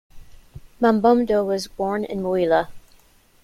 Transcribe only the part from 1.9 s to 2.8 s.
in Mouila.